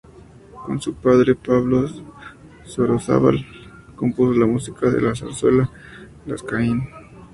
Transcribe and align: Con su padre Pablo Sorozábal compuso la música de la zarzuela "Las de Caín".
Con 0.65 0.81
su 0.81 0.95
padre 0.95 1.35
Pablo 1.35 1.87
Sorozábal 2.65 3.45
compuso 3.95 4.33
la 4.33 4.47
música 4.47 4.89
de 4.89 4.99
la 4.99 5.13
zarzuela 5.13 5.69
"Las 6.25 6.41
de 6.41 6.47
Caín". 6.47 6.87